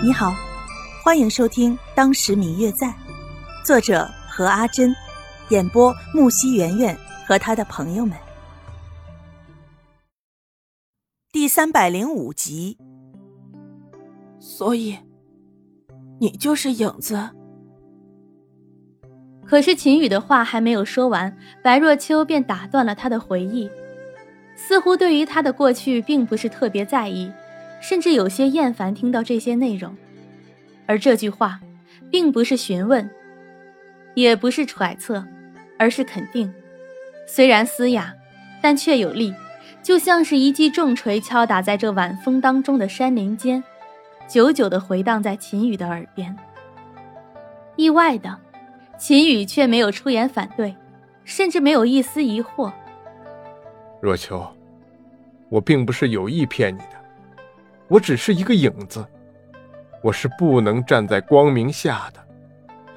[0.00, 0.32] 你好，
[1.02, 2.86] 欢迎收听《当时明月在》，
[3.64, 4.94] 作者何阿珍，
[5.48, 8.16] 演播木西圆圆和他的朋友们。
[11.32, 12.78] 第三百零五集。
[14.38, 14.96] 所以，
[16.20, 17.30] 你就是影子。
[19.44, 23.68] 可是秦羽的话还没有说完，白若秋便打断了他的回忆，
[24.54, 27.32] 似乎对于他的过去并不是特别在意。
[27.80, 29.96] 甚至有些厌烦听到这些内容，
[30.86, 31.60] 而这句话，
[32.10, 33.08] 并不是询问，
[34.14, 35.24] 也不是揣测，
[35.78, 36.52] 而是肯定。
[37.26, 38.14] 虽然嘶哑，
[38.60, 39.34] 但却有力，
[39.82, 43.62] 就像是一记重锤敲打在这晚风当中的山林间，
[44.26, 46.34] 久久地回荡在秦羽的耳边。
[47.76, 48.36] 意外的，
[48.98, 50.74] 秦羽却没有出言反对，
[51.24, 52.72] 甚至没有一丝疑惑。
[54.00, 54.44] 若秋，
[55.48, 56.97] 我并不是有意骗你的。
[57.88, 59.04] 我只是一个影子，
[60.02, 62.20] 我是不能站在光明下的，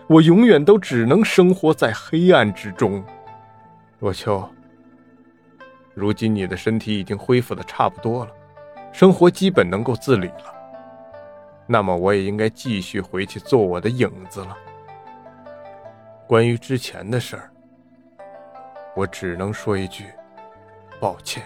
[0.07, 3.01] 我永远都只能生活在黑暗之中。
[3.97, 4.47] 若秋，
[5.93, 8.31] 如今你的身体已经恢复的差不多了，
[8.91, 10.53] 生活基本能够自理了，
[11.67, 14.57] 那么我也应该继续回去做我的影子了。
[16.27, 17.49] 关于之前的事儿，
[18.93, 20.05] 我只能说一句
[20.99, 21.43] 抱歉。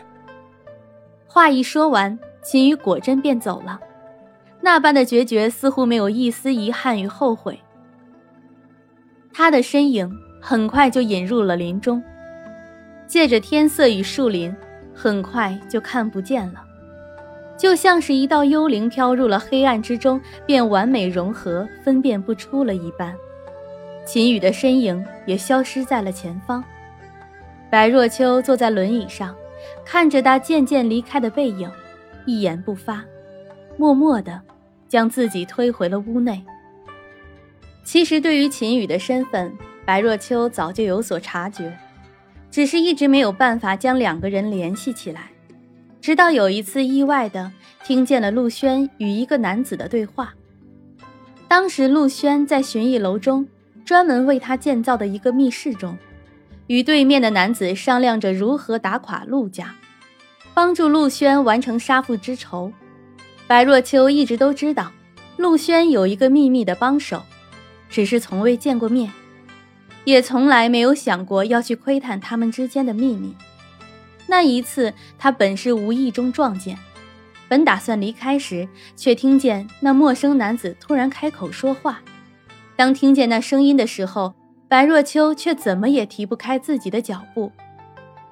[1.28, 2.18] 话一说完。
[2.46, 3.80] 秦羽果真便走了，
[4.62, 7.60] 那般的决绝似乎没有一丝遗憾与后悔。
[9.34, 12.04] 他的身影很快就隐入了林中，
[13.08, 14.56] 借着天色与树林，
[14.94, 16.64] 很快就看不见了，
[17.58, 23.12] 就像是一道幽灵飘入了黑暗之中，便完美融合，分辨不出了一般。
[24.06, 26.64] 秦羽的身影也消失在了前方。
[27.72, 29.36] 白若秋坐在轮椅上，
[29.84, 31.68] 看着他渐渐离开的背影。
[32.26, 33.04] 一言不发，
[33.78, 34.42] 默默的
[34.88, 36.44] 将自己推回了屋内。
[37.84, 39.54] 其实，对于秦羽的身份，
[39.86, 41.78] 白若秋早就有所察觉，
[42.50, 45.30] 只是一直没有办法将两个人联系起来。
[46.02, 47.52] 直到有一次意外的
[47.84, 50.34] 听见了陆轩与一个男子的对话。
[51.48, 53.48] 当时，陆轩在巡艺楼中
[53.84, 55.98] 专门为他建造的一个密室中，
[56.68, 59.76] 与对面的男子商量着如何打垮陆家。
[60.56, 62.72] 帮助陆轩完成杀父之仇，
[63.46, 64.90] 白若秋一直都知道，
[65.36, 67.22] 陆轩有一个秘密的帮手，
[67.90, 69.12] 只是从未见过面，
[70.06, 73.36] 也从来没有想过要去窥探他们之间的秘密。
[74.28, 76.78] 那一次，他本是无意中撞见，
[77.50, 82.02] 本打算离开时，却听见那陌生男子突然开口说话。
[82.78, 84.34] 当听见那声音的时候，
[84.70, 87.52] 白若秋却怎么也提不开自己的脚步。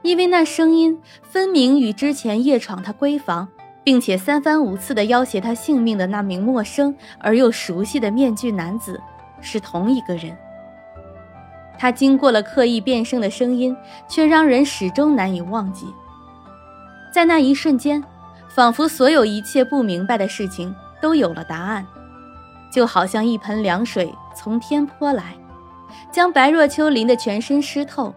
[0.03, 3.47] 因为那声音分明与之前夜闯他闺房，
[3.83, 8.99] 并且三番五次的要挟他性命的那名陌生而又熟悉的面具男子
[9.41, 10.37] 是同一个人。
[11.79, 13.75] 他经过了刻意变声的声音，
[14.07, 15.87] 却让人始终难以忘记。
[17.13, 18.03] 在那一瞬间，
[18.49, 21.85] 仿佛所有一切不明白的事情都有了答案，
[22.71, 25.35] 就好像一盆凉水从天泼来，
[26.11, 28.13] 将白若秋淋得全身湿透。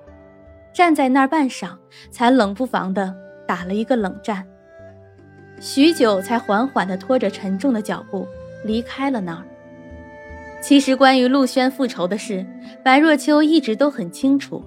[0.76, 1.70] 站在那儿半晌，
[2.10, 3.16] 才冷不防的
[3.48, 4.47] 打了一个冷战，
[5.59, 8.28] 许久才缓缓的拖着沉重的脚步
[8.62, 9.42] 离开了那儿。
[10.60, 12.44] 其实关于陆轩复仇的事，
[12.84, 14.62] 白若秋一直都很清楚，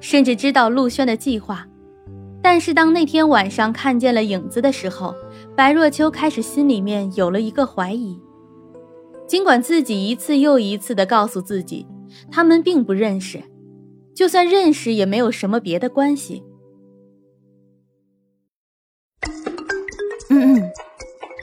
[0.00, 1.64] 甚至知道陆轩的计划。
[2.42, 5.14] 但是当那天晚上看见了影子的时候，
[5.54, 8.18] 白若秋开始心里面有了一个怀疑。
[9.28, 11.86] 尽管自己一次又一次的告诉自己，
[12.32, 13.40] 他们并不认识。
[14.16, 16.42] 就算认识，也没有什么别的关系。
[20.30, 20.72] 嗯嗯，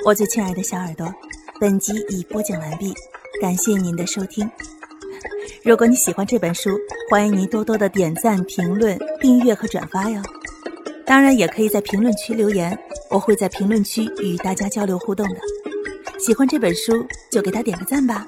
[0.07, 1.13] 我最亲爱的小耳朵，
[1.59, 2.91] 本集已播讲完毕，
[3.39, 4.50] 感谢您的收听。
[5.63, 6.72] 如果你喜欢这本书，
[7.11, 10.19] 欢迎您多多的点赞、评论、订阅和转发哟。
[11.05, 12.75] 当然，也可以在评论区留言，
[13.11, 15.40] 我会在评论区与大家交流互动的。
[16.19, 18.28] 喜欢这本书，就给他点个赞吧。